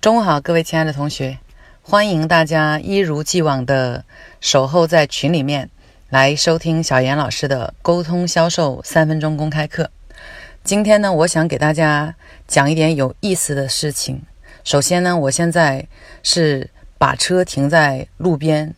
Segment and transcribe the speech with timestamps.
[0.00, 1.38] 中午好，各位亲爱的同学，
[1.82, 4.04] 欢迎大家一如既往的
[4.40, 5.70] 守候在群里面
[6.08, 9.90] 来收听小严老师的沟通销售三分钟公开课。
[10.62, 12.14] 今天呢，我想给大家
[12.46, 14.22] 讲一点有意思的事情。
[14.62, 15.88] 首先呢，我现在
[16.22, 18.72] 是把车停在路边，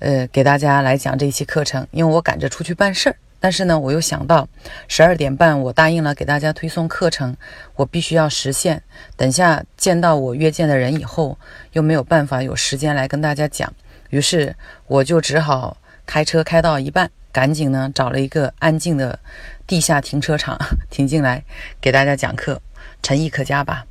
[0.00, 3.16] 呃，给大家来讲这一期课程，因为我赶着出去办事儿。
[3.40, 4.48] 但是呢，我又想到
[4.88, 7.36] 十二点半我答应了给大家推送课程，
[7.76, 8.82] 我必须要实现。
[9.16, 11.38] 等下见到我约见的人以后，
[11.72, 13.72] 又没有办法有时间来跟大家讲，
[14.10, 14.54] 于是
[14.86, 19.18] 我就只好开车开到一半，赶紧呢找了一个安静的
[19.66, 20.58] 地下停车场
[20.90, 21.44] 停进来
[21.80, 22.60] 给大家讲课，
[23.02, 23.86] 诚意可嘉吧？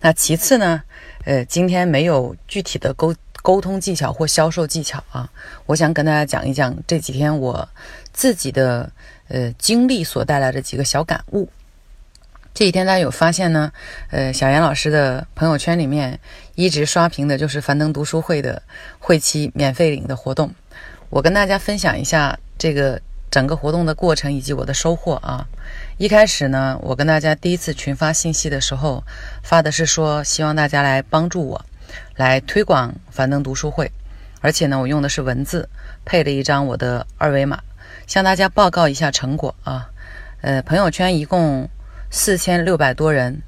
[0.00, 0.82] 那其次呢，
[1.24, 3.14] 呃，今天没有具体的沟。
[3.42, 5.28] 沟通技巧或销售技巧啊，
[5.66, 7.68] 我想跟大家讲一讲这几天我
[8.12, 8.90] 自己的
[9.28, 11.48] 呃经历所带来的几个小感悟。
[12.54, 13.72] 这几天大家有发现呢？
[14.10, 16.20] 呃，小严老师的朋友圈里面
[16.54, 18.62] 一直刷屏的就是樊登读书会的
[18.98, 20.54] 会期免费领的活动。
[21.08, 25.48] 我跟大家分享一下这个整个活动的过程以及我的收获啊。
[25.96, 29.02] 一开始呢，我跟大家第一次群发信息的时候
[29.42, 31.64] 发的是说希望大家来帮助我。
[32.16, 33.90] 来推广樊登读书会，
[34.40, 35.68] 而且呢，我用的是文字，
[36.04, 37.62] 配了一张我的二维码，
[38.06, 39.88] 向大家报告一下成果啊。
[40.40, 41.68] 呃，朋友圈一共
[42.10, 43.42] 四千六百多人，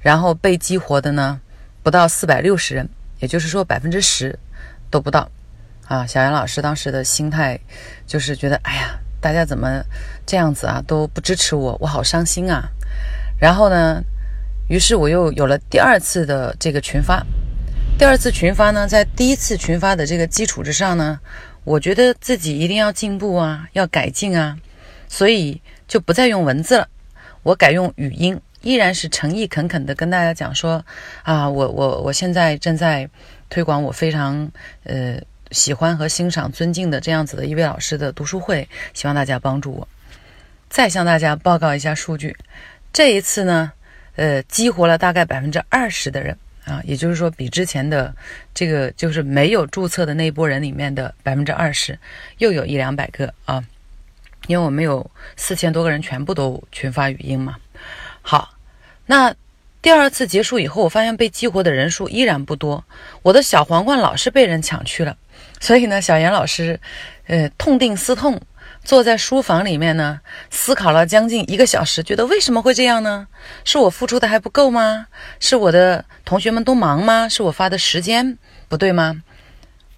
[0.00, 1.40] 然后被激活的呢
[1.82, 2.88] 不到四百六十人，
[3.20, 4.38] 也就是说百分之十
[4.90, 5.30] 都不到
[5.86, 6.04] 啊。
[6.06, 7.58] 小杨老师当时的心态
[8.06, 9.80] 就是觉得，哎呀，大家怎么
[10.26, 12.68] 这样子啊，都不支持我，我好伤心啊。
[13.38, 14.02] 然后呢，
[14.68, 17.24] 于是我又有了第二次的这个群发。
[18.00, 21.20] 第二次群发呢，在第一次群发的这个基础之上呢，
[21.64, 24.56] 我觉得自己一定要进步啊，要改进啊，
[25.06, 26.88] 所以就不再用文字了，
[27.42, 30.82] 我改用语音，依然是诚意恳恳的跟大家讲说
[31.24, 33.06] 啊，我我我现在正在
[33.50, 34.50] 推广我非常
[34.84, 35.20] 呃
[35.50, 39.86] 喜欢和欣赏、尊敬的这样子的一位老师的读书会，希望大家帮助我。
[40.70, 42.34] 再向大家报告一下数据，
[42.94, 43.70] 这一次呢，
[44.16, 46.38] 呃，激活了大概百分之二十的人。
[46.64, 48.14] 啊，也就是说，比之前的
[48.54, 51.98] 这个就是没有注册的那一波人里面的百分之二十，
[52.38, 53.64] 又有一两百个啊，
[54.46, 57.56] 因为我们有四千多个人全部都群发语音嘛。
[58.22, 58.54] 好，
[59.06, 59.34] 那
[59.82, 62.84] 第二次结束以后，我发现被激活的人数依然不多，
[63.22, 65.16] 我的小皇冠老是被人抢去了，
[65.58, 66.78] 所以呢，小严老师，
[67.26, 68.40] 呃，痛定思痛。
[68.82, 70.20] 坐在书房里面呢，
[70.50, 73.28] 思考了将近一个小时，觉得为什么会这样呢？
[73.64, 75.06] 是我付出的还不够吗？
[75.38, 77.28] 是我的同学们都忙吗？
[77.28, 79.22] 是我发的时间不对吗？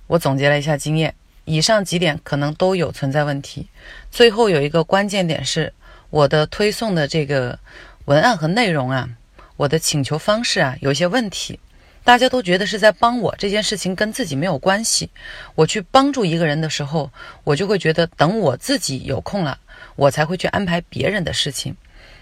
[0.09, 3.69] 我总结了一下经验，以上几点可能都有存在问题。
[4.11, 5.73] 最后有一个关键点是，
[6.11, 7.59] 我的推送的这个
[8.07, 9.09] 文案和内容啊，
[9.57, 11.59] 我的请求方式啊，有一些问题。
[12.05, 15.09] 大家都觉得是在帮我这件事情跟自己没有关系。
[15.55, 17.11] 我去帮助一个人的时候，
[17.45, 19.59] 我就会觉得等我自己有空了，
[19.97, 21.77] 我才会去安排别人的事情。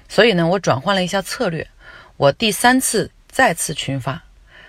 [0.09, 1.67] 所以呢，我转换了一下策略。
[2.17, 4.23] 我第三次再次群发，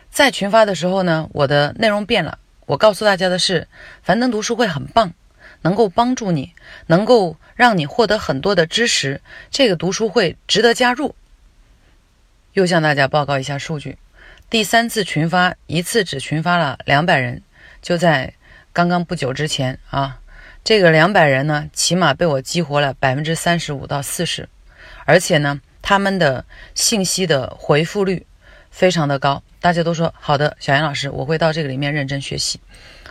[0.09, 2.39] 在群发的时候呢，我的内容变了。
[2.65, 3.67] 我告诉大家的是，
[4.03, 5.13] 樊登读书会很棒，
[5.63, 6.53] 能够帮助你，
[6.87, 9.19] 能够让你获得很多的知识。
[9.49, 11.13] 这个读书会值得加入。
[12.53, 13.97] 又向大家报告一下数据。
[14.51, 17.41] 第三次群发，一次只群发了两百人，
[17.81, 18.33] 就在
[18.73, 20.19] 刚刚不久之前啊，
[20.61, 24.49] 这个两百人呢，起码被我激活了百分之三十五到四十，
[25.05, 26.43] 而且呢，他们的
[26.75, 28.27] 信息的回复率
[28.69, 32.59] 非常的高，大家都说好的，小杨老师，我会到这个里面认真学习。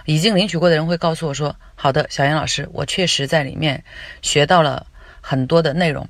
[0.04, 3.82] 已经领取过的人会告诉我说，好的，小杨老师，我确实在里面
[4.20, 4.86] 学到了
[5.22, 6.06] 很多的内容。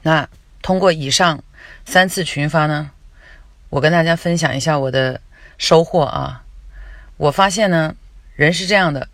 [0.00, 0.26] 那
[0.62, 1.44] 通过以上
[1.84, 2.92] 三次群发呢？
[3.72, 5.18] 我跟大家分享一下我的
[5.56, 6.44] 收获啊！
[7.16, 7.96] 我发现呢，
[8.36, 9.08] 人是这样的：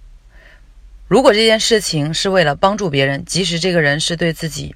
[1.06, 4.74] 如果这件事情是为了帮助别人，即使这个人是对自己，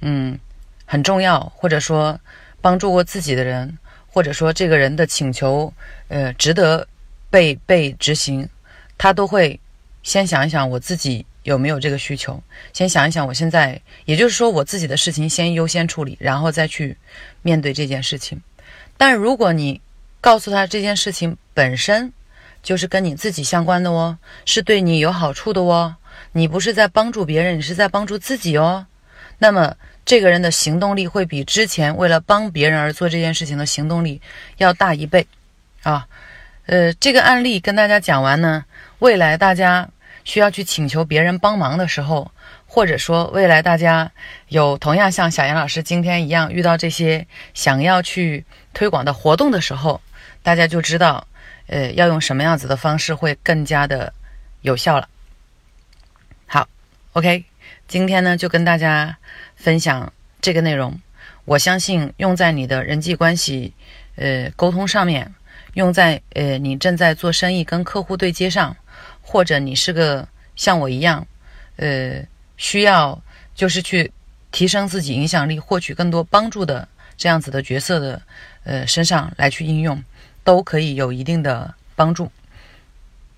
[0.00, 0.38] 嗯，
[0.86, 2.18] 很重要，或者说
[2.62, 3.76] 帮助过自己的人，
[4.10, 5.70] 或者说这个人的请求，
[6.08, 6.88] 呃，值得
[7.28, 8.48] 被被执行，
[8.96, 9.60] 他都会
[10.02, 12.42] 先想一想我自己有没有这个需求，
[12.72, 16.96] 先想一想我现在，也就是说我自己的事情先优先处理，然后再去
[17.42, 18.40] 面对这件事情。
[18.98, 19.80] 但如果你
[20.20, 22.12] 告诉他这件事情本身
[22.62, 25.94] 就是跟你自己相关的哦，是对你有好处的哦，
[26.32, 28.84] 你不是在帮助别人，你是在帮助自己哦，
[29.38, 29.74] 那么
[30.04, 34.20] 这个人的行动力会比之前为了帮别人而做这件事情的行动力
[34.56, 35.26] 要大一倍
[35.84, 36.06] 啊。
[36.66, 38.64] 呃，这个案例跟大家讲完呢，
[38.98, 39.88] 未来大家
[40.24, 42.30] 需要去请求别人帮忙的时候。
[42.70, 44.12] 或者说，未来大家
[44.48, 48.44] 有同样像小杨老师今天一样遇到这些想要去
[48.74, 50.00] 推广的活动的时候，
[50.42, 51.26] 大家就知道，
[51.66, 54.12] 呃，要用什么样子的方式会更加的
[54.60, 55.08] 有效了。
[56.46, 56.68] 好
[57.14, 57.42] ，OK，
[57.88, 59.16] 今天呢就跟大家
[59.56, 60.12] 分享
[60.42, 61.00] 这个内容。
[61.46, 63.72] 我相信用在你的人际关系，
[64.16, 65.34] 呃，沟通上面，
[65.72, 68.76] 用在呃你正在做生意跟客户对接上，
[69.22, 71.26] 或者你是个像我一样，
[71.76, 72.22] 呃，
[72.58, 73.18] 需要
[73.54, 74.12] 就是去
[74.52, 78.20] 提升自己影响力、获取更多帮助的这样子的角色的，
[78.64, 80.04] 呃，身上来去应用，
[80.44, 82.30] 都可以有一定的帮助。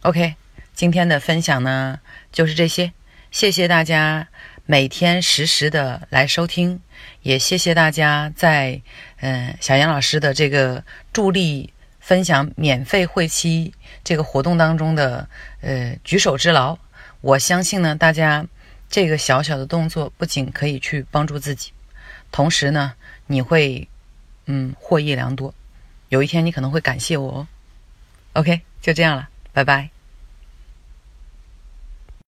[0.02, 0.34] OK，
[0.75, 2.00] 今天的分享呢
[2.32, 2.93] 就是这些，
[3.31, 4.26] 谢谢大家。
[4.67, 6.81] 每天实时的来收听，
[7.23, 8.81] 也谢谢大家在
[9.19, 13.75] 嗯小杨老师的这个助力分享免费会期
[14.05, 15.28] 这个活动当中的
[15.61, 16.78] 呃举手之劳。
[17.20, 18.46] 我相信呢，大家
[18.90, 21.72] 这个小小的动作不仅可以去帮助自己，
[22.32, 22.92] 同时呢，
[23.28, 23.88] 你会
[24.46, 25.54] 嗯获益良多。
[26.08, 27.48] 有一天你可能会感谢我哦。
[28.32, 29.88] OK，就这样了，拜拜。